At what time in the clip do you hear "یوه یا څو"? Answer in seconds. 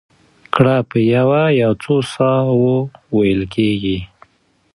1.13-1.95